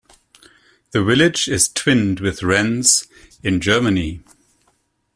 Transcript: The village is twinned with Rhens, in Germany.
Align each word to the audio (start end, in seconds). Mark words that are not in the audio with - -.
The 0.93 1.03
village 1.03 1.47
is 1.47 1.69
twinned 1.69 2.21
with 2.21 2.39
Rhens, 2.41 3.05
in 3.43 3.61
Germany. 3.61 4.21